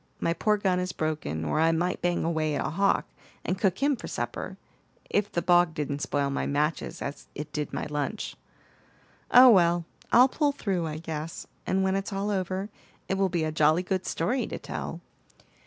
[0.19, 3.05] My poor gun is broken, or I might bang away at a hawk,
[3.45, 4.57] and cook him for supper,
[5.11, 8.35] if the bog didn't spoil my matches as it did my lunch.
[9.29, 9.85] Oh, well!
[10.11, 12.69] I'll pull through, I guess, and when it's all over,
[13.07, 15.01] it will be a jolly good story to tell."